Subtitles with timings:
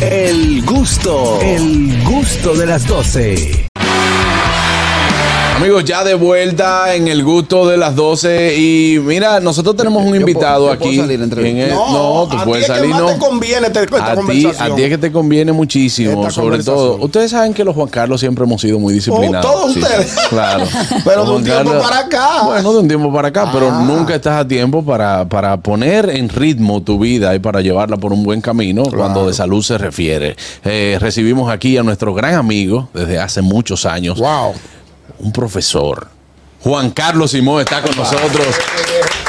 [0.00, 3.63] El gusto, el gusto de las 12.
[5.56, 10.10] Amigos, ya de vuelta en el gusto de las 12 y mira, nosotros tenemos un
[10.10, 10.98] Yo invitado puedo- yo puedo aquí.
[10.98, 11.92] salir entre- en el- No,
[12.24, 13.06] no, tú a puedes ti es que salir, más no.
[13.12, 16.62] te conviene esta- esta a ti, a ti es que te conviene muchísimo, Esta sobre
[16.62, 16.96] todo.
[17.00, 19.46] Ustedes saben que los Juan Carlos siempre hemos sido muy disciplinados.
[19.46, 20.14] Oh, todos Sí, ustedes.
[20.28, 20.64] Claro.
[21.04, 22.42] Pero de un tiempo para acá.
[22.44, 23.84] Bueno, de un tiempo para acá, pero Ah.
[23.86, 28.12] nunca estás a tiempo para, para poner en ritmo tu vida y para llevarla por
[28.12, 30.36] un buen camino cuando de salud se refiere.
[30.64, 34.52] Eh, recibimos aquí a nuestro gran amigo desde hace muchos años, Wow.
[35.24, 36.06] Un profesor.
[36.62, 38.46] Juan Carlos Simón está con nosotros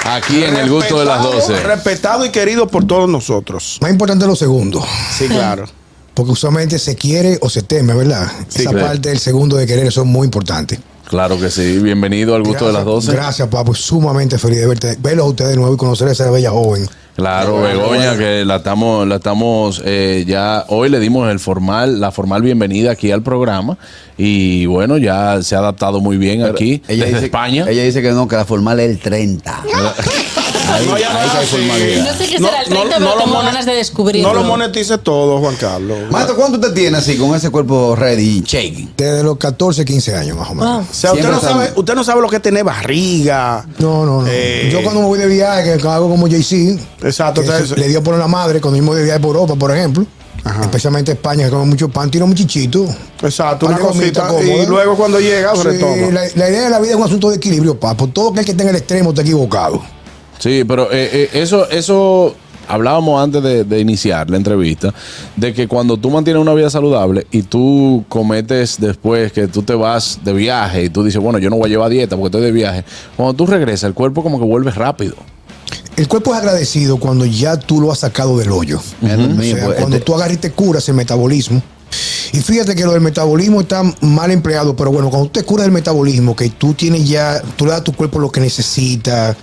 [0.06, 1.64] aquí en el gusto de las Respetado, 12.
[1.64, 3.78] Respetado y querido por todos nosotros.
[3.82, 4.86] Más importante es lo segundo.
[5.18, 5.66] Sí, claro.
[6.14, 8.32] Porque usualmente se quiere o se teme, ¿verdad?
[8.48, 8.88] Sí, Esa claro.
[8.88, 10.80] parte del segundo de querer son muy importantes.
[11.10, 11.80] Claro que sí.
[11.80, 13.12] Bienvenido al gusto de las 12.
[13.12, 13.76] Gracias, papo.
[13.76, 16.88] Sumamente feliz de verte, verlos a ustedes de nuevo y conocer a esa bella joven.
[17.16, 22.12] Claro, Begoña, que la estamos, la estamos eh, ya, hoy le dimos el formal, la
[22.12, 23.78] formal bienvenida aquí al programa
[24.18, 27.66] y bueno, ya se ha adaptado muy bien aquí Ella desde dice, España.
[27.70, 29.64] Ella dice que no, que la formal es el 30.
[30.70, 31.56] ahí, No, ya no ahí es que hay así.
[31.56, 32.06] formalidad.
[32.06, 34.28] No sé qué será el 30, pero lo tengo ganas de descubrirlo.
[34.34, 35.98] No lo monetice todo, Juan Carlos.
[36.12, 38.94] Maestro, ¿cuánto usted tiene así con ese cuerpo ready, shaking?
[38.98, 40.70] Desde los 14, 15 años más o menos.
[40.78, 40.86] Wow.
[40.90, 43.66] O sea, usted no, sabe, usted no sabe lo que es tener barriga.
[43.80, 44.28] No, no, no.
[44.30, 44.70] Eh.
[44.72, 48.18] Yo cuando me voy de viaje, que hago como Jay-Z, Exacto, entonces- le dio por
[48.18, 50.06] la madre cuando me voy de viaje por Europa, por ejemplo.
[50.62, 52.86] Especialmente España, que come mucho pan, tiro muy chichito.
[53.24, 54.30] Exacto, una cosita.
[54.44, 55.96] Y luego cuando llega, Sí, retoma.
[56.12, 58.06] la, la idea de la vida es un asunto de equilibrio, papo.
[58.08, 59.82] Todo aquel que esté en el extremo está equivocado.
[60.40, 62.36] Sí, pero eh, eh, eso, eso
[62.68, 64.94] hablábamos antes de, de iniciar la entrevista,
[65.36, 69.76] de que cuando tú mantienes una vida saludable y tú cometes después que tú te
[69.76, 72.42] vas de viaje y tú dices, bueno, yo no voy a llevar dieta porque estoy
[72.42, 72.84] de viaje,
[73.16, 75.16] cuando tú regresas, el cuerpo como que vuelve rápido.
[75.96, 78.80] El cuerpo es agradecido cuando ya tú lo has sacado del hoyo.
[78.80, 81.62] O sea, pues, cuando este- tú agarras y te curas el metabolismo.
[82.34, 85.68] Y fíjate que lo del metabolismo está mal empleado, pero bueno, cuando tú te curas
[85.68, 89.38] el metabolismo, que tú tienes ya, tú le das a tu cuerpo lo que necesita,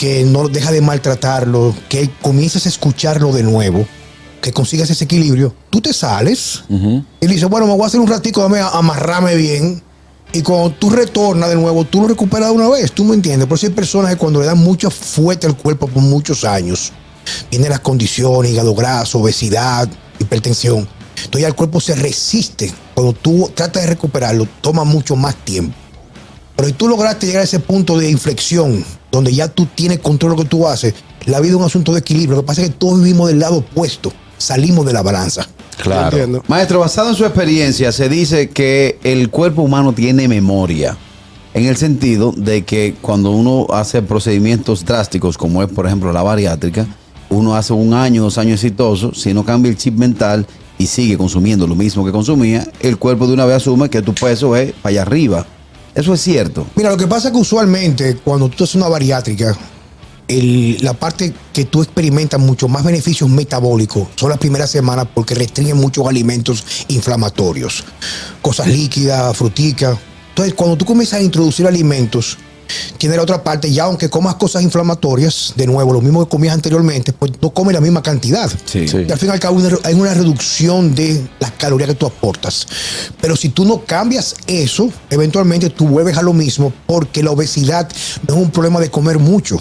[0.00, 3.86] que no deja de maltratarlo, que comienzas a escucharlo de nuevo,
[4.40, 8.06] que consigas ese equilibrio, tú te sales y dices, bueno, me voy a hacer un
[8.06, 9.82] ratico, dame a amarrarme bien.
[10.32, 13.46] Y cuando tú retornas de nuevo, tú lo recuperas de una vez, tú me entiendes.
[13.46, 16.92] Por eso hay personas que cuando le dan mucha fuerte al cuerpo por muchos años,
[17.50, 19.86] vienen las condiciones, hígado graso, obesidad,
[20.18, 20.88] hipertensión.
[21.16, 22.72] Entonces ya el cuerpo se resiste.
[22.94, 25.74] Cuando tú tratas de recuperarlo, toma mucho más tiempo.
[26.56, 30.32] Pero si tú lograste llegar a ese punto de inflexión, donde ya tú tienes control
[30.32, 30.94] de lo que tú haces,
[31.26, 32.36] la vida es un asunto de equilibrio.
[32.36, 34.12] Lo que pasa es que todos vivimos del lado opuesto.
[34.38, 35.46] Salimos de la balanza.
[35.82, 36.16] Claro.
[36.16, 36.42] Entiendo.
[36.48, 40.96] Maestro, basado en su experiencia, se dice que el cuerpo humano tiene memoria.
[41.52, 46.22] En el sentido de que cuando uno hace procedimientos drásticos, como es por ejemplo la
[46.22, 46.86] bariátrica,
[47.28, 50.46] uno hace un año, dos años exitoso, si no cambia el chip mental
[50.78, 54.14] y sigue consumiendo lo mismo que consumía, el cuerpo de una vez asume que tu
[54.14, 55.46] peso es para allá arriba.
[55.94, 56.66] Eso es cierto.
[56.76, 59.56] Mira, lo que pasa es que usualmente cuando tú haces una bariátrica,
[60.28, 65.34] el- la parte que tú experimentas mucho más beneficios metabólicos son las primeras semanas porque
[65.34, 67.82] restringen muchos alimentos inflamatorios,
[68.40, 69.98] cosas líquidas, fruticas.
[70.28, 72.38] Entonces, cuando tú comienzas a introducir alimentos,
[72.98, 76.54] tiene la otra parte, ya aunque comas cosas inflamatorias, de nuevo, lo mismo que comías
[76.54, 78.50] anteriormente, pues no comes la misma cantidad.
[78.64, 78.86] Sí.
[78.88, 79.04] Sí.
[79.08, 81.94] Y al fin y al cabo hay una- hay una reducción de las calorías que
[81.96, 82.66] tú aportas.
[83.20, 87.88] Pero si tú no cambias eso, eventualmente tú vuelves a lo mismo porque la obesidad
[88.28, 89.60] no es un problema de comer mucho.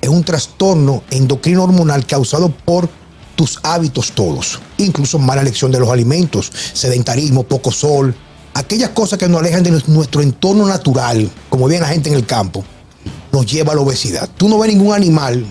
[0.00, 2.88] Es un trastorno endocrino hormonal causado por
[3.36, 4.58] tus hábitos todos.
[4.78, 8.14] Incluso mala elección de los alimentos, sedentarismo, poco sol.
[8.54, 12.16] Aquellas cosas que nos alejan de nues- nuestro entorno natural, como bien la gente en
[12.16, 12.64] el campo,
[13.32, 14.28] nos lleva a la obesidad.
[14.36, 15.46] Tú no ves ningún animal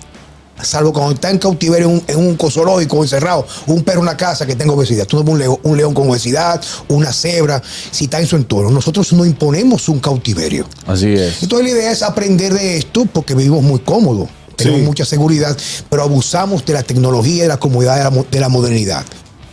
[0.61, 4.15] salvo cuando está en cautiverio en un, en un zoológico encerrado, un perro en una
[4.15, 5.07] casa que tenga obesidad.
[5.07, 8.35] Tú no ves un león, un león con obesidad, una cebra, si está en su
[8.35, 8.69] entorno.
[8.69, 10.67] Nosotros no imponemos un cautiverio.
[10.85, 11.41] Así es.
[11.41, 14.85] Entonces la idea es aprender de esto porque vivimos muy cómodos, tenemos Sí.
[14.85, 15.57] mucha seguridad,
[15.89, 19.03] pero abusamos de la tecnología y de la comodidad de la, mo- de la modernidad.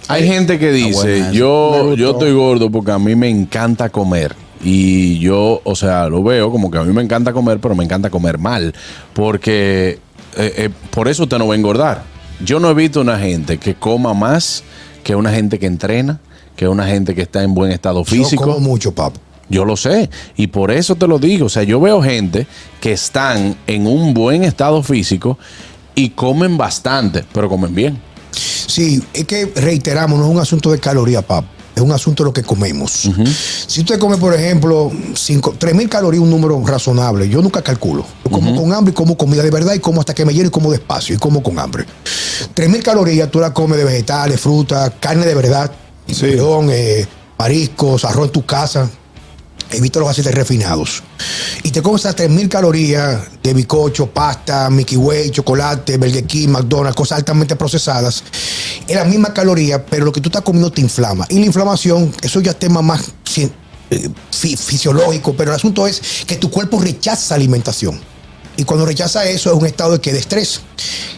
[0.09, 4.35] Hay gente que dice, yo, yo estoy gordo porque a mí me encanta comer.
[4.63, 7.85] Y yo, o sea, lo veo como que a mí me encanta comer, pero me
[7.85, 8.75] encanta comer mal.
[9.13, 9.99] Porque
[10.37, 12.03] eh, eh, por eso usted no va a engordar.
[12.45, 14.65] Yo no he visto una gente que coma más
[15.05, 16.21] que una gente que entrena,
[16.57, 18.45] que una gente que está en buen estado Yo físico.
[18.45, 19.21] como mucho, papo.
[19.49, 20.11] Yo lo sé.
[20.37, 21.47] Y por eso te lo digo.
[21.47, 22.47] O sea, yo veo gente
[22.81, 25.39] que están en un buen estado físico
[25.95, 27.99] y comen bastante, pero comen bien.
[28.69, 31.49] Sí, es que reiteramos, no es un asunto de caloría, papo.
[31.75, 33.09] Es un asunto de lo que comemos.
[33.69, 38.05] Si usted come, por ejemplo, 3.000 calorías, un número razonable, yo nunca calculo.
[38.25, 40.49] Yo como con hambre y como comida de verdad y como hasta que me lleno
[40.49, 41.87] y como despacio y como con hambre.
[42.55, 45.71] 3.000 calorías tú la comes de vegetales, frutas, carne de verdad,
[46.21, 47.07] perdón, eh,
[47.39, 48.91] mariscos, arroz en tu casa.
[49.71, 51.03] Evita los aceites refinados.
[51.63, 56.97] Y te comes esas 3.000 calorías de bicocho, pasta, Mickey Way, chocolate, Burger King, McDonald's,
[56.97, 58.25] cosas altamente procesadas.
[58.87, 61.27] Es la misma caloría, pero lo que tú estás comiendo te inflama.
[61.29, 66.01] Y la inflamación, eso ya es tema más eh, fi- fisiológico, pero el asunto es
[66.27, 68.01] que tu cuerpo rechaza alimentación.
[68.57, 70.61] Y cuando rechaza eso es un estado de que de estrés.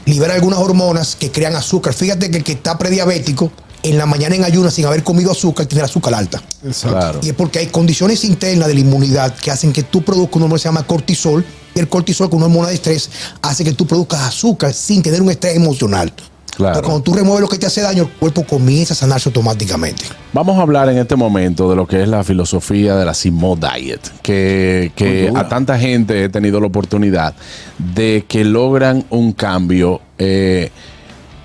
[0.04, 1.94] Libera algunas hormonas que crean azúcar.
[1.94, 3.50] Fíjate que el que está prediabético,
[3.82, 6.42] en la mañana en ayunas sin haber comido azúcar, tiene el azúcar alta.
[6.82, 7.20] Claro.
[7.22, 10.44] Y es porque hay condiciones internas de la inmunidad que hacen que tú produzcas una
[10.44, 11.44] hormona que se llama cortisol.
[11.74, 13.10] Y el cortisol, con una hormona de estrés,
[13.42, 16.12] hace que tú produzcas azúcar sin tener un estrés emocional.
[16.56, 16.78] Claro.
[16.78, 20.02] Entonces, cuando tú remueves lo que te hace daño, el cuerpo comienza a sanarse automáticamente.
[20.32, 23.56] Vamos a hablar en este momento de lo que es la filosofía de la Simo
[23.56, 27.34] Diet, que, que a tanta gente he tenido la oportunidad
[27.78, 30.70] de que logran un cambio, eh,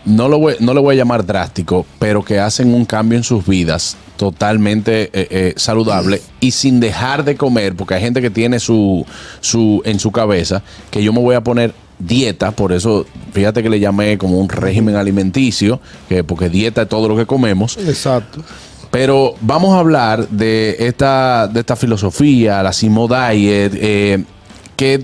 [0.06, 3.24] no, lo voy- no le voy a llamar drástico, pero que hacen un cambio en
[3.24, 8.30] sus vidas totalmente eh, eh, saludable y sin dejar de comer, porque hay gente que
[8.30, 9.06] tiene su,
[9.42, 10.62] su en su cabeza
[10.92, 14.50] que yo me voy a poner dieta, por eso fíjate que le llamé como un
[14.50, 15.80] régimen alimenticio,
[16.10, 17.78] que porque dieta es todo lo que comemos.
[17.78, 18.42] Exacto.
[18.92, 24.24] Pero vamos a hablar de esta, de esta filosofía, la Simo Diet, eh,
[24.78, 25.04] que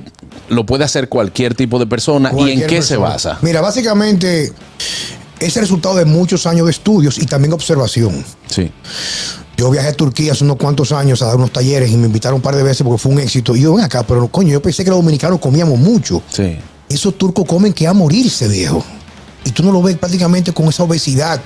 [0.50, 3.38] lo puede hacer cualquier tipo de persona y en qué se basa.
[3.42, 4.52] Mira, básicamente
[5.40, 8.24] es el resultado de muchos años de estudios y también observación.
[8.48, 8.72] Sí,
[9.58, 12.36] Yo viajé a Turquía hace unos cuantos años a dar unos talleres y me invitaron
[12.38, 13.56] un par de veces porque fue un éxito.
[13.56, 16.22] Y yo, ven acá, pero coño, yo pensé que los dominicanos comíamos mucho.
[16.30, 16.58] sí.
[16.90, 18.84] Esos turcos comen que a morirse, viejo.
[19.46, 21.40] Y tú no lo ves prácticamente con esa obesidad.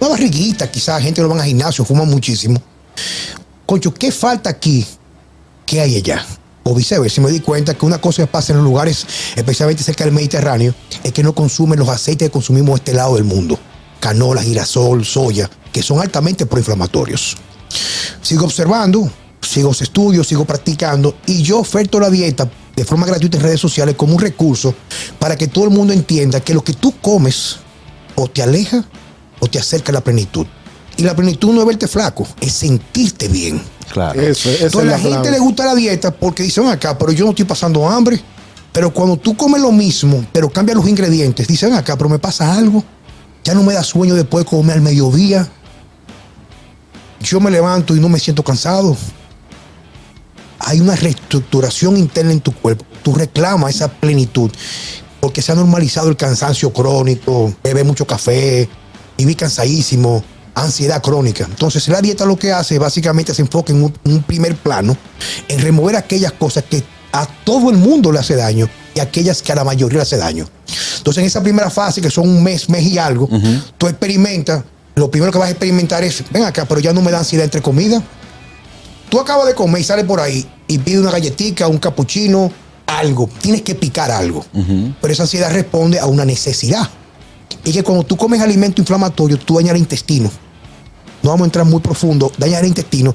[0.00, 2.58] Una barriguita, quizás gente lo van al gimnasio, fuman muchísimo.
[3.66, 4.86] Concho, ¿qué falta aquí?
[5.66, 6.24] ¿Qué hay allá?
[6.68, 10.02] O viceversa, me di cuenta que una cosa que pasa en los lugares, especialmente cerca
[10.02, 10.74] del Mediterráneo,
[11.04, 13.56] es que no consumen los aceites que consumimos este lado del mundo.
[14.00, 17.36] Canola, girasol, soya, que son altamente proinflamatorios.
[18.20, 19.08] Sigo observando,
[19.40, 23.94] sigo estudios, sigo practicando y yo oferto la dieta de forma gratuita en redes sociales
[23.94, 24.74] como un recurso
[25.20, 27.58] para que todo el mundo entienda que lo que tú comes
[28.16, 28.84] o te aleja
[29.38, 30.48] o te acerca a la plenitud.
[30.96, 33.62] Y la plenitud no es verte flaco, es sentirte bien.
[33.96, 34.20] Claro.
[34.20, 37.12] Eso, esa es Entonces la la gente le gusta la dieta porque dicen acá, pero
[37.12, 38.20] yo no estoy pasando hambre.
[38.70, 42.54] Pero cuando tú comes lo mismo, pero cambias los ingredientes, dicen acá, pero me pasa
[42.54, 42.84] algo.
[43.42, 45.48] Ya no me da sueño después de comer al mediodía.
[47.20, 48.94] Yo me levanto y no me siento cansado.
[50.58, 52.84] Hay una reestructuración interna en tu cuerpo.
[53.02, 54.50] Tú reclamas esa plenitud
[55.20, 58.68] porque se ha normalizado el cansancio crónico, beber mucho café,
[59.16, 60.22] vivir cansadísimo,
[60.56, 61.44] ansiedad crónica.
[61.44, 64.96] Entonces la dieta lo que hace básicamente se enfoca en un, un primer plano,
[65.48, 66.82] en remover aquellas cosas que
[67.12, 70.16] a todo el mundo le hace daño y aquellas que a la mayoría le hace
[70.16, 70.48] daño.
[70.98, 73.28] Entonces en esa primera fase, que son un mes, mes y algo,
[73.78, 74.64] tú experimentas,
[74.94, 77.44] lo primero que vas a experimentar es, ven acá, pero ya no me da ansiedad
[77.44, 78.02] entre comida.
[79.10, 82.50] Tú acabas de comer y sales por ahí y pides una galletita, un capuchino,
[82.86, 83.28] algo.
[83.40, 84.44] Tienes que picar algo.
[85.00, 86.88] Pero esa ansiedad responde a una necesidad.
[87.64, 90.30] Y que cuando tú comes alimento inflamatorio, tú dañas el intestino.
[91.22, 93.14] No vamos a entrar muy profundo, dañas el intestino.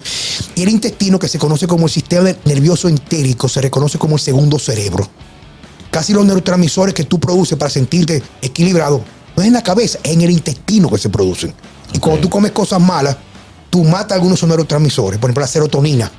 [0.56, 4.21] Y el intestino, que se conoce como el sistema nervioso entérico, se reconoce como el
[4.21, 5.07] segundo cerebro.
[5.92, 9.01] Casi los neurotransmisores que tú produces para sentirte equilibrado,
[9.36, 11.53] no es en la cabeza, es en el intestino que se producen.
[11.94, 13.18] Y cuando tú comes cosas malas,
[13.70, 15.20] tú matas algunos neurotransmisores.
[15.20, 16.12] Por ejemplo, la serotonina,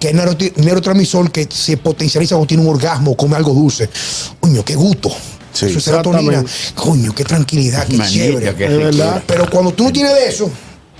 [0.00, 3.88] que es neuro- neurotransmisor que se potencializa cuando tiene un orgasmo o come algo dulce.
[4.40, 5.10] Coño, qué gusto.
[5.54, 6.44] Sí, Eso es serotonina.
[6.74, 8.54] Coño, qué tranquilidad, qué Manilla, chévere.
[8.56, 9.22] qué Es verdad.
[9.26, 10.50] Pero cuando tú no tienes de eso,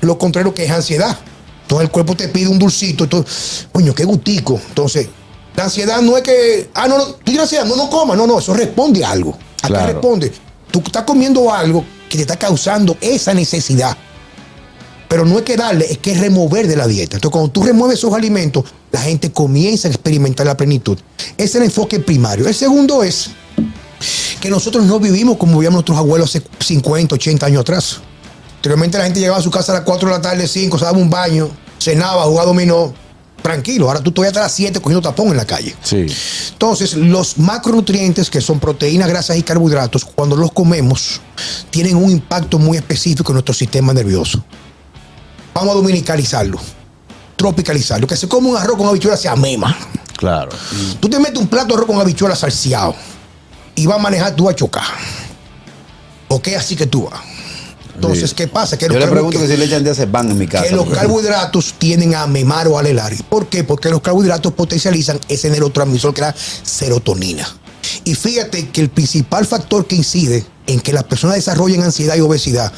[0.00, 1.18] lo contrario que es ansiedad.
[1.62, 3.04] Entonces el cuerpo te pide un dulcito.
[3.04, 4.60] Entonces, coño, qué gustico.
[4.68, 5.08] Entonces,
[5.56, 8.16] la ansiedad no es que, ah, no, no, tú tienes ansiedad, no, no comas.
[8.16, 9.36] No, no, eso responde a algo.
[9.62, 9.86] ¿A Claro.
[9.86, 10.32] qué responde?
[10.70, 13.96] Tú estás comiendo algo que te está causando esa necesidad.
[15.08, 17.16] Pero no es que darle, es que es remover de la dieta.
[17.16, 20.98] Entonces, cuando tú remueves esos alimentos, la gente comienza a experimentar la plenitud.
[21.36, 22.46] Ese es el enfoque primario.
[22.48, 23.30] El segundo es
[24.40, 28.00] que nosotros no vivimos como vivían nuestros abuelos hace 50, 80 años atrás.
[28.56, 30.84] Anteriormente la gente llegaba a su casa a las 4 de la tarde, 5, se
[30.84, 32.94] daba un baño, cenaba, jugaba dominó,
[33.42, 33.88] tranquilo.
[33.88, 35.74] Ahora tú todavía estás a las 7 cogiendo tapón en la calle.
[35.82, 36.06] Sí.
[36.52, 41.20] Entonces, los macronutrientes, que son proteínas, grasas y carbohidratos, cuando los comemos,
[41.70, 44.42] tienen un impacto muy específico en nuestro sistema nervioso.
[45.52, 46.58] Vamos a dominicalizarlo,
[47.36, 48.06] tropicalizarlo.
[48.06, 49.76] Que se come un arroz con habichuelas se amema.
[50.16, 50.52] Claro.
[51.00, 52.94] Tú te metes un plato de arroz con habichuelas salseado
[53.74, 54.84] y vas a manejar, tú vas a chocar.
[56.28, 57.20] ¿O qué así que tú vas?
[57.94, 58.36] Entonces, Sí.
[58.36, 58.76] ¿qué pasa?
[58.76, 60.64] Que Yo le pregunto que si le echan de hacer van en mi casa.
[60.68, 63.12] que los carbohidratos tienden a memar o alelar.
[63.28, 63.62] ¿Por qué?
[63.62, 67.46] Porque los carbohidratos potencializan ese neurotransmisor que es la serotonina.
[68.02, 72.20] Y fíjate que el principal factor que incide en que las personas desarrollen ansiedad y
[72.20, 72.72] obesidad,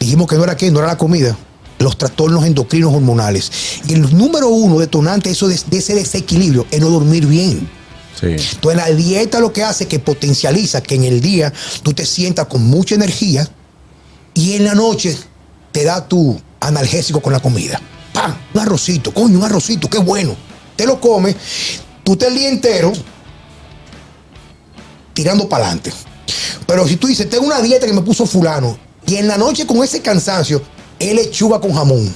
[0.00, 1.36] dijimos que no era qué, no era la comida,
[1.78, 3.50] los trastornos endocrinos hormonales.
[3.86, 7.68] Y el número uno detonante de, eso, de, de ese desequilibrio es no dormir bien.
[8.18, 8.26] Sí.
[8.26, 11.52] Entonces la dieta lo que hace es que potencializa que en el día
[11.82, 13.48] tú te sientas con mucha energía
[14.34, 15.16] y en la noche
[15.72, 17.80] te da tu analgésico con la comida.
[18.12, 18.36] ¡Pam!
[18.54, 20.36] Un arrocito, coño, un arrocito, qué bueno.
[20.76, 21.34] Te lo comes,
[22.02, 22.92] tú te el día entero
[25.12, 25.92] tirando para adelante.
[26.66, 29.66] Pero si tú dices, tengo una dieta que me puso fulano y en la noche
[29.66, 30.62] con ese cansancio,
[30.98, 32.14] él lechuga con jamón,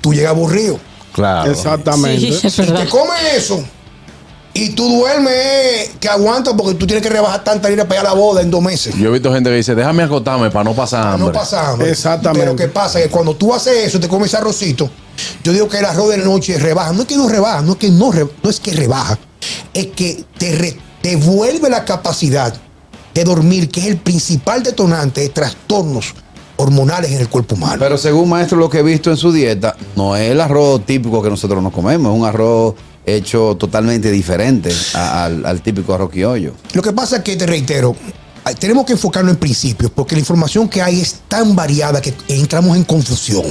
[0.00, 0.78] tú llegas aburrido.
[1.12, 1.50] Claro.
[1.50, 2.32] Exactamente.
[2.32, 3.64] Sí, es Si te comes eso
[4.54, 8.06] y tú duermes, eh, que aguantas porque tú tienes que rebajar tanta lira para ir
[8.06, 8.94] a la boda en dos meses.
[8.96, 11.26] Yo he visto gente que dice, déjame acotarme para no pasar hambre.
[11.26, 11.90] No pasa hambre.
[11.90, 12.40] Exactamente.
[12.46, 13.00] Pero ¿qué pasa?
[13.02, 14.88] Que cuando tú haces eso, te comes ese arrocito,
[15.42, 16.92] yo digo que el arroz de la noche rebaja.
[16.92, 19.18] No es que no rebaja, no es que no, re- no es que rebaja,
[19.74, 22.54] es que te re- devuelve la capacidad
[23.12, 26.14] de dormir, que es el principal detonante de trastornos
[26.56, 27.76] hormonales en el cuerpo humano.
[27.80, 31.20] Pero según maestro, lo que he visto en su dieta, no es el arroz típico
[31.22, 32.74] que nosotros nos comemos, es un arroz
[33.06, 36.54] hecho totalmente diferente al, típico arroz criollo.
[36.72, 37.94] Lo que pasa es que, te reitero,
[38.58, 42.76] tenemos que enfocarnos en principios, porque la información que hay es tan variada que entramos
[42.76, 43.44] en confusión.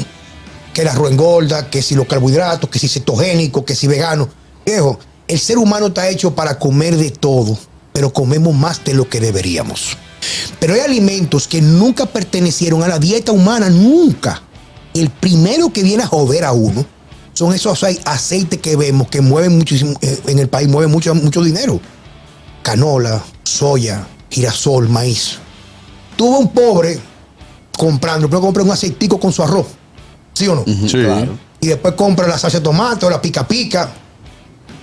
[0.74, 4.28] Que el arroz engorda, que si los carbohidratos, que si cetogénico, que si vegano.
[4.66, 7.58] Viejo, el ser humano está hecho para comer de todo,
[7.92, 9.98] pero comemos más de lo que deberíamos.
[10.60, 14.42] Pero hay alimentos que nunca pertenecieron a la dieta humana, nunca.
[14.94, 16.86] El primero que viene a joder a uno
[17.34, 21.14] son esos ace- aceites que vemos que mueven muchísimo, eh, en el país mueven mucho,
[21.16, 21.80] mucho dinero
[22.62, 25.38] canola, soya, girasol, maíz.
[26.16, 26.98] Tuvo un pobre
[27.78, 29.68] comprando, pero compra un aceitico con su arroz.
[30.34, 30.64] ¿Sí o no?
[30.66, 31.02] Sí.
[31.04, 31.38] Claro.
[31.60, 33.92] Y después compra la salsa de tomate o la pica pica.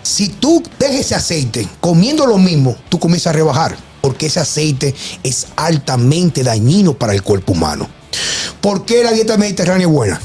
[0.02, 3.76] Si tú dejas ese aceite comiendo lo mismo, tú comienzas a rebajar.
[4.02, 7.88] Porque ese aceite es altamente dañino para el cuerpo humano.
[8.60, 10.20] ¿Por qué la dieta mediterránea es buena?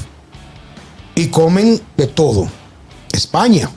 [1.16, 2.46] Y comen de todo.
[3.12, 3.68] España.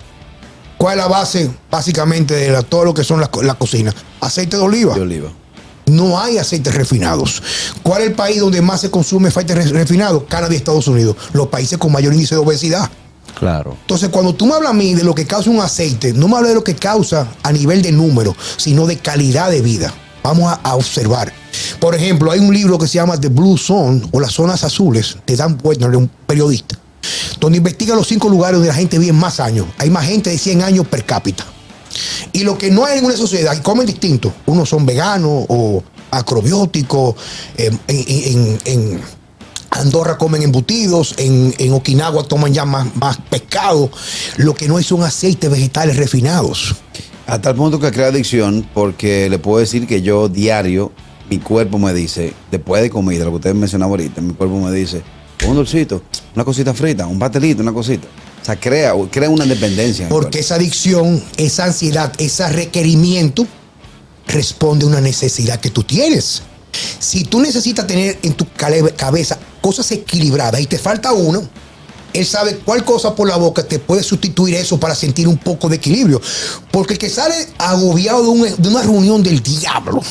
[0.77, 3.93] ¿Cuál es la base básicamente de la- todo lo que son la, co- la cocina?
[4.21, 4.93] Aceite de oliva.
[4.93, 5.29] De oliva.
[5.87, 7.41] No hay aceites refinados.
[7.81, 10.25] ¿Cuál es el país donde más se consume aceite re- refinado?
[10.27, 11.15] Canadá y Estados Unidos.
[11.33, 12.87] Los países con mayor índice de obesidad.
[13.39, 13.75] Claro.
[13.81, 16.35] Entonces, cuando tú me hablas a mí de lo que causa un aceite, no me
[16.35, 19.93] hablas de lo que causa a nivel de número, sino de calidad de vida.
[20.23, 21.31] Vamos a, a observar.
[21.79, 25.17] Por ejemplo, hay un libro que se llama The Blue Zone o las zonas azules
[25.25, 26.77] de Dan Wetner, un periodista,
[27.39, 29.67] donde investiga los cinco lugares donde la gente vive más años.
[29.77, 31.45] Hay más gente de 100 años per cápita.
[32.33, 34.33] Y lo que no hay en una sociedad, y comen distinto.
[34.45, 37.15] Unos son veganos o acrobióticos.
[37.57, 37.71] eh,
[38.65, 39.01] en,
[39.71, 41.15] Andorra comen embutidos.
[41.17, 43.89] En, en Okinawa toman ya más, más pescado.
[44.37, 46.75] Lo que no hay son aceites vegetales refinados.
[47.27, 50.91] A tal punto que crea adicción, porque le puedo decir que yo diario,
[51.29, 54.71] mi cuerpo me dice, después de comida, lo que ustedes mencionaban ahorita, mi cuerpo me
[54.71, 55.03] dice,
[55.47, 56.01] un dulcito,
[56.35, 58.07] una cosita frita, un pastelito, una cosita.
[58.41, 60.07] O sea, crea, crea una dependencia.
[60.09, 63.45] Porque esa adicción, esa ansiedad, ese requerimiento
[64.27, 66.41] responde a una necesidad que tú tienes.
[66.99, 68.45] Si tú necesitas tener en tu
[68.95, 71.47] cabeza cosas equilibradas y te falta uno,
[72.13, 75.67] él sabe cuál cosa por la boca te puede sustituir eso para sentir un poco
[75.69, 76.21] de equilibrio.
[76.71, 80.01] Porque el que sale agobiado de, un- de una reunión del diablo,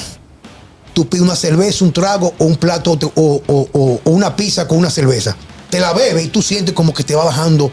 [0.98, 2.98] tú pides una cerveza, un trago o un plato o,
[3.46, 5.36] o- o- o una pizza con una cerveza.
[5.70, 7.70] Te la bebes y tú sientes como que te va bajando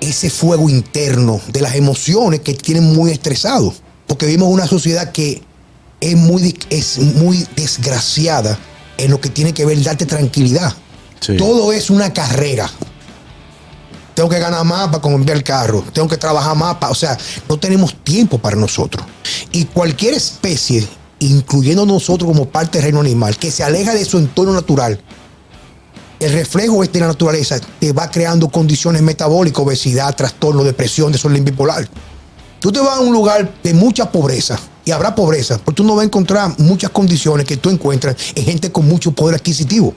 [0.00, 3.74] ese fuego interno de las emociones que tienen muy estresado.
[4.06, 5.42] Porque vivimos una sociedad que
[6.00, 8.58] es muy, es muy desgraciada
[8.96, 10.72] en lo que tiene que ver darte tranquilidad.
[11.20, 11.36] Sí.
[11.36, 12.70] Todo es una carrera.
[14.14, 15.84] Tengo que ganar más para comprar el carro.
[15.92, 16.90] Tengo que trabajar más para.
[16.90, 17.18] O sea,
[17.50, 19.04] no tenemos tiempo para nosotros.
[19.52, 20.86] Y cualquier especie,
[21.18, 25.00] incluyendo nosotros como parte del reino animal, que se aleja de su entorno natural,
[26.18, 31.44] el reflejo este de la naturaleza te va creando condiciones metabólicas, obesidad, trastorno, depresión, desorden
[31.44, 31.88] bipolar.
[32.58, 35.94] Tú te vas a un lugar de mucha pobreza y habrá pobreza, porque tú no
[35.94, 39.94] vas a encontrar muchas condiciones que tú encuentras en gente con mucho poder adquisitivo.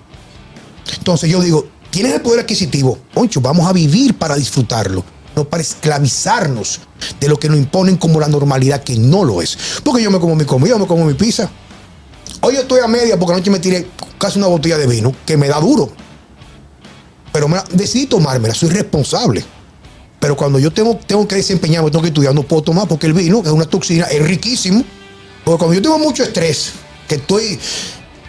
[0.97, 5.03] Entonces yo digo, tienes el poder adquisitivo, Poncho, vamos a vivir para disfrutarlo,
[5.35, 6.79] no para esclavizarnos
[7.19, 9.57] de lo que nos imponen como la normalidad que no lo es.
[9.83, 11.49] Porque yo me como mi comida, me como mi pizza.
[12.41, 15.37] Hoy yo estoy a media porque anoche me tiré casi una botella de vino que
[15.37, 15.89] me da duro.
[17.31, 19.43] Pero me la- decidí tomármela, soy responsable.
[20.19, 23.13] Pero cuando yo tengo, tengo que desempeñarme, tengo que estudiar, no puedo tomar porque el
[23.13, 24.83] vino, que es una toxina, es riquísimo.
[25.45, 26.71] Porque cuando yo tengo mucho estrés,
[27.07, 27.59] que estoy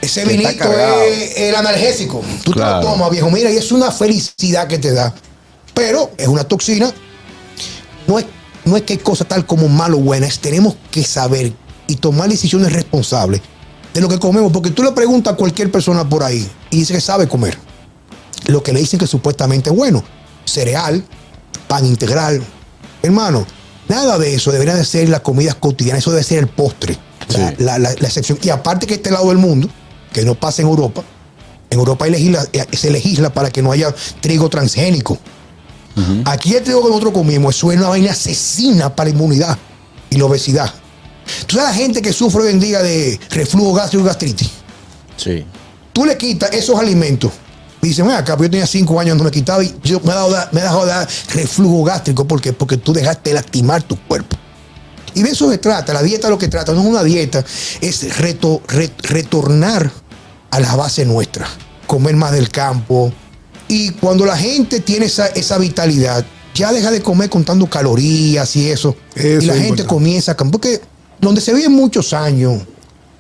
[0.01, 0.65] Ese vinito
[1.05, 2.23] es el analgésico.
[2.43, 2.81] Tú Claro.
[2.81, 3.31] te lo tomas, viejo.
[3.31, 5.15] Mira, y es una felicidad que te da.
[5.81, 6.93] Pero es una toxina.
[8.07, 8.27] No es,
[8.65, 10.27] no es que hay cosa tal como malo o buena.
[10.27, 11.53] Es tenemos que saber
[11.87, 13.41] y tomar decisiones responsables
[13.95, 14.53] de lo que comemos.
[14.53, 17.57] Porque tú le preguntas a cualquier persona por ahí y dice que sabe comer.
[18.47, 20.03] Lo que le dicen que supuestamente es bueno.
[20.45, 21.05] Cereal,
[21.69, 22.43] pan integral.
[23.03, 23.47] Hermano,
[23.89, 26.01] nada de eso debería de ser las comidas cotidianas.
[26.03, 26.97] Eso debe ser el postre.
[27.29, 27.55] La, Sí.
[27.59, 28.39] la- la- la excepción.
[28.43, 29.69] Y aparte que este lado del mundo,
[30.13, 31.03] que no pasa en Europa,
[31.71, 35.17] en Europa hay legisla- eh, se legisla para que no haya trigo transgénico.
[36.27, 39.59] Aquí el trigo que nosotros comimos, eso es una vaina asesina para la inmunidad
[40.11, 40.73] y la obesidad.
[41.47, 44.51] Tú sabes la gente que sufre hoy en día de reflujo gástrico y gastritis.
[45.17, 45.45] Sí.
[45.93, 47.31] Tú le quitas esos alimentos.
[47.83, 50.11] Y dicen, "Ven acá, pues yo tenía cinco años no me quitaba y yo me
[50.13, 52.27] he dado, me he dejado dar reflujo gástrico.
[52.27, 52.53] ¿Por qué?
[52.53, 54.37] Porque tú dejaste de lastimar tu cuerpo.
[55.15, 55.93] Y de eso se trata.
[55.95, 57.45] La dieta lo que trata no es una dieta,
[57.81, 59.91] es reto- re- retornar
[60.51, 61.47] a la base nuestra.
[61.87, 63.13] Comer más del campo.
[63.71, 66.25] Y cuando la gente tiene esa, esa vitalidad,
[66.55, 68.97] ya deja de comer contando calorías y eso.
[69.15, 69.87] Eso y la es gente importante.
[69.87, 70.81] comienza a Porque
[71.21, 72.63] donde se viven muchos años,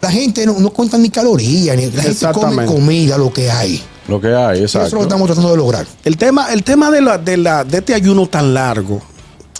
[0.00, 3.80] la gente no, no cuenta ni calorías, ni, la gente come comida, lo que hay.
[4.08, 4.96] Lo que hay, Y eso exacto.
[4.96, 5.86] lo estamos tratando de lograr.
[6.04, 9.00] El tema, el tema de, la, de, la, de este ayuno tan largo,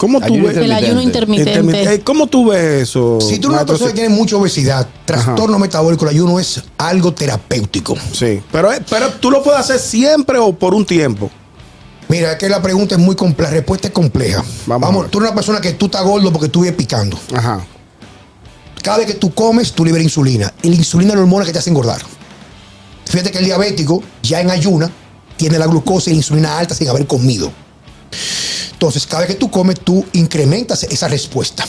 [0.01, 0.57] ¿cómo tú Ayuno ves?
[0.57, 1.51] El ayuno Intermitente.
[1.51, 2.03] intermitente.
[2.03, 3.19] ¿Cómo tú ves eso?
[3.21, 7.13] Si tú eres una persona que tiene mucha obesidad, trastorno metabólico, el ayuno es algo
[7.13, 7.95] terapéutico.
[8.11, 11.29] Sí, pero, eh, pero tú lo puedes hacer siempre o por un tiempo.
[12.09, 14.43] Mira, es que la pregunta es muy compleja, la respuesta es compleja.
[14.65, 17.19] Vamos Vamos, tú eres una persona que tú estás gordo porque tú vives picando.
[17.35, 17.63] Ajá.
[18.81, 20.51] Cada vez que tú comes, tú liberas insulina.
[20.63, 22.01] Y la insulina es la hormona que te hace engordar.
[23.05, 24.89] Fíjate que el diabético, ya en ayuna,
[25.37, 27.51] tiene la glucosa y la insulina alta sin haber comido.
[28.81, 31.63] Entonces, cada vez que tú comes, tú incrementas esa respuesta.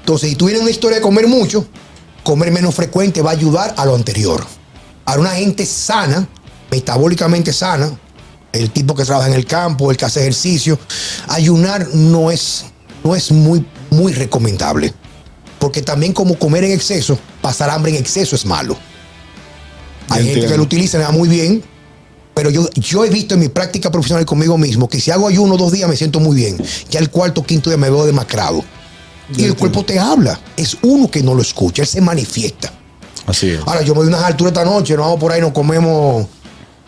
[0.00, 1.68] Entonces, si tú vienes una historia de comer mucho,
[2.24, 4.44] comer menos frecuente va a ayudar a lo anterior.
[5.04, 6.26] Ahora, una gente sana,
[6.68, 7.96] metabólicamente sana,
[8.52, 10.80] el tipo que trabaja en el campo, el que hace ejercicio,
[11.28, 12.64] ayunar no es,
[13.04, 14.92] no es muy, muy recomendable.
[15.60, 18.76] Porque también como comer en exceso, pasar hambre en exceso es malo.
[20.08, 21.62] Hay gente que lo utiliza, muy bien,
[22.36, 25.56] pero yo, yo he visto en mi práctica profesional conmigo mismo que si hago ayuno
[25.56, 26.62] dos días me siento muy bien.
[26.90, 28.62] Ya el cuarto o quinto día me veo demacrado.
[29.34, 30.38] Y el cuerpo te habla.
[30.54, 32.70] Es uno que no lo escucha, él se manifiesta.
[33.26, 33.60] Así es.
[33.64, 36.26] Ahora, yo me doy unas alturas esta noche, nos vamos por ahí, nos comemos,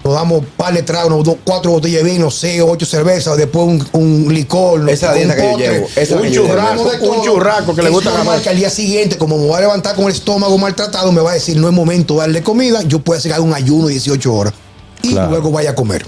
[0.05, 3.39] nos damos par de tragos, nos do- cuatro botellas de vino, seis o ocho cervezas,
[3.39, 3.89] después un,
[4.27, 4.89] un licor.
[4.91, 6.55] Esa dieta un que yo llevo, esa un que yo llevo.
[6.55, 7.25] churrasco, Un de todo.
[7.25, 10.05] churrasco que le gusta la que al día siguiente, como me voy a levantar con
[10.05, 13.19] el estómago maltratado, me va a decir, no es momento de darle comida, yo puedo
[13.19, 14.53] hacer un ayuno de 18 horas
[15.09, 15.31] y Claro.
[15.31, 16.05] luego vaya a comer.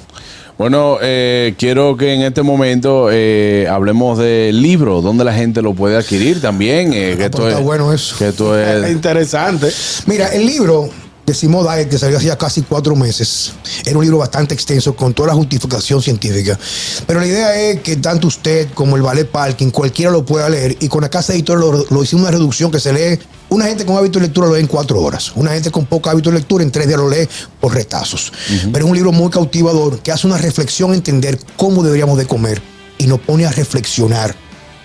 [0.58, 5.72] Bueno, eh, quiero que en este momento eh, hablemos del libro, donde la gente lo
[5.72, 6.92] puede adquirir también.
[6.92, 8.16] eh, que, Ah, esto está es, bueno eso.
[8.18, 8.90] que esto Es es.
[8.92, 9.70] interesante.
[10.06, 10.90] Mira, el libro
[11.30, 13.52] de Simón Diet, que salió hace ya casi cuatro meses,
[13.84, 16.58] era un libro bastante extenso con toda la justificación científica.
[17.06, 20.76] Pero la idea es que tanto usted como el Ballet Parking, cualquiera lo pueda leer.
[20.80, 23.18] Y con la casa editora lo, lo hicimos una reducción que se lee.
[23.48, 25.32] Una gente con hábito de lectura lo lee en cuatro horas.
[25.34, 27.28] Una gente con poco hábito de lectura en tres días lo lee
[27.60, 28.32] por retazos.
[28.72, 32.60] Pero es un libro muy cautivador que hace una reflexión, entender cómo deberíamos de comer
[32.98, 34.34] y nos pone a reflexionar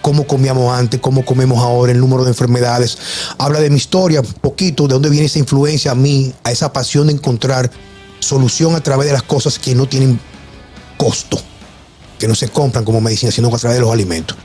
[0.06, 2.96] cómo comíamos antes, cómo comemos ahora, el número de enfermedades.
[3.40, 7.08] Habla de mi historia, poquito, de dónde viene esa influencia a mí, a esa pasión
[7.08, 7.72] de encontrar
[8.20, 10.20] solución a través de las cosas que no tienen
[10.96, 11.42] costo,
[12.20, 14.38] que no se compran como medicina, sino a través de los alimentos.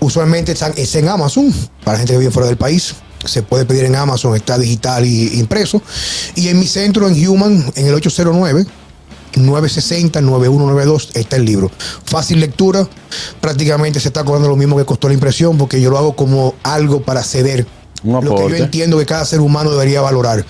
[0.00, 1.52] Usualmente es en Amazon,
[1.84, 2.94] para gente que vive fuera del país.
[3.26, 5.82] Se puede pedir en Amazon, está digital y impreso.
[6.36, 8.64] Y en mi centro, en Human, en el 809,
[9.32, 11.70] 960-9192 está el libro.
[12.04, 12.86] Fácil lectura,
[13.40, 16.54] prácticamente se está cobrando lo mismo que costó la impresión, porque yo lo hago como
[16.62, 17.66] algo para ceder.
[18.04, 20.44] Un Lo que yo entiendo que cada ser humano debería valorar.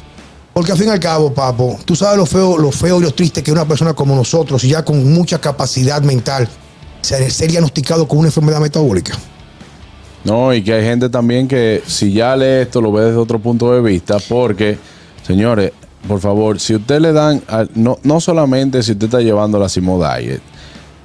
[0.52, 3.12] Porque al fin y al cabo, papo, tú sabes lo feo, lo feo y lo
[3.12, 6.48] triste que una persona como nosotros, ya con mucha capacidad mental,
[7.00, 9.18] ser diagnosticado con una enfermedad metabólica.
[10.24, 13.38] No, y que hay gente también que si ya lee esto lo ve desde otro
[13.38, 14.78] punto de vista, porque,
[15.26, 15.72] señores,
[16.08, 19.68] por favor, si usted le dan, a- no, no solamente si usted está llevando la
[19.68, 20.40] Simo Diet,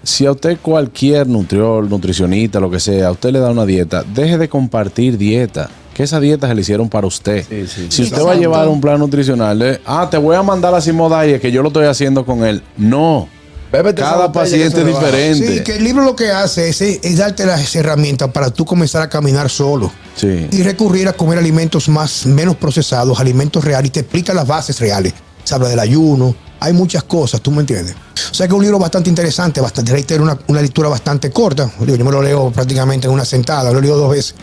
[0.03, 4.03] si a usted cualquier nutriol, nutricionista, lo que sea, a usted le da una dieta,
[4.03, 5.69] deje de compartir dieta.
[5.93, 7.43] Que esa dieta se le hicieron para usted.
[7.49, 7.87] Sí, sí.
[7.89, 10.79] si usted va a llevar un plan nutricional, de, ah, te voy a mandar la
[10.79, 12.61] Simo Diet, que yo lo estoy haciendo con él.
[12.77, 13.27] No.
[13.71, 15.57] Bébete Cada paciente es diferente.
[15.57, 19.01] Sí, que el libro lo que hace es, es darte las herramientas para tú comenzar
[19.01, 19.91] a caminar solo.
[20.17, 20.47] Sí.
[20.51, 24.79] y recurrir a comer alimentos más menos procesados, alimentos reales y te explica las bases
[24.79, 25.13] reales.
[25.43, 27.95] Se habla del ayuno, hay muchas cosas, ¿tú me entiendes?
[28.31, 31.69] O sea que es un libro bastante interesante, bastante, reitero, una, una lectura bastante corta.
[31.79, 34.33] Yo me lo leo prácticamente en una sentada, lo leo dos veces.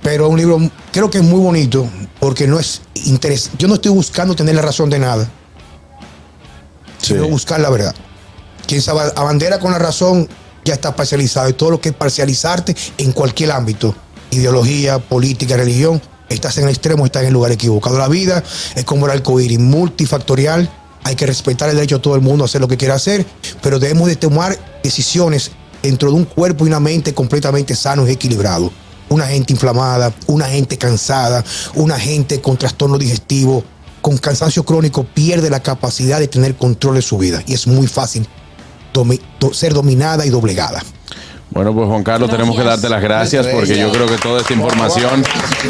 [0.00, 1.88] Pero es un libro, creo que es muy bonito
[2.20, 3.50] porque no es interés.
[3.58, 5.28] Yo no estoy buscando tener la razón de nada,
[7.02, 7.94] sino buscar la verdad.
[8.66, 10.28] Quien se aba- abandera con la razón
[10.64, 11.48] ya está parcializado.
[11.48, 13.94] Y todo lo que es parcializarte en cualquier ámbito,
[14.30, 17.98] ideología, política, religión, estás en el extremo, estás en el lugar equivocado.
[17.98, 18.42] La vida
[18.74, 20.70] es como el arcoíris, multifactorial.
[21.04, 23.26] Hay que respetar el derecho de todo el mundo a hacer lo que quiera hacer,
[23.62, 25.50] pero debemos de tomar decisiones
[25.82, 28.70] dentro de un cuerpo y una mente completamente sanos y equilibrados.
[29.10, 33.62] Una gente inflamada, una gente cansada, una gente con trastorno digestivo,
[34.00, 37.42] con cansancio crónico, pierde la capacidad de tener control de su vida.
[37.46, 38.26] Y es muy fácil
[38.94, 40.82] domi- do- ser dominada y doblegada.
[41.50, 44.54] Bueno, pues Juan Carlos, tenemos que darte las gracias porque yo creo que toda esta
[44.54, 45.22] información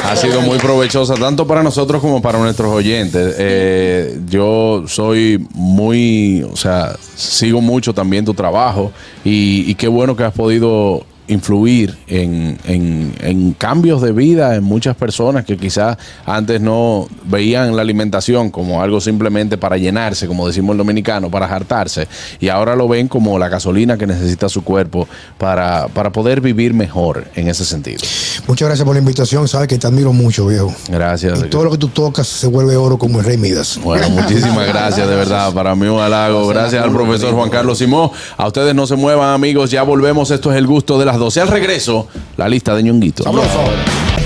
[0.04, 3.34] ha sido muy provechosa, tanto para nosotros como para nuestros oyentes.
[3.38, 8.92] Eh, yo soy muy, o sea, sigo mucho también tu trabajo
[9.24, 14.62] y, y qué bueno que has podido influir en, en- en cambios de vida en
[14.64, 20.46] muchas personas que quizás antes no veían la alimentación como algo simplemente para llenarse, como
[20.46, 22.06] decimos el dominicano, para hartarse,
[22.40, 25.08] y ahora lo ven como la gasolina que necesita su cuerpo
[25.38, 27.98] para, para poder vivir mejor en ese sentido.
[28.46, 29.48] Muchas gracias por la invitación.
[29.48, 30.74] Sabes que te admiro mucho, viejo.
[30.88, 31.42] Gracias.
[31.44, 33.80] Y todo lo que tú tocas se vuelve oro como el rey Midas.
[33.82, 35.52] Bueno, muchísimas gracias, de verdad.
[35.54, 36.46] Para mí un halago.
[36.48, 38.10] Gracias al profesor Juan Carlos Simón.
[38.37, 39.70] A ustedes no se muevan, amigos.
[39.70, 40.30] Ya volvemos.
[40.30, 41.40] Esto es el gusto de las 12.
[41.42, 43.24] Al regreso, la lista de ñonguito.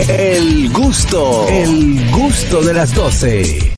[0.09, 3.59] El gusto, el gusto de las 12.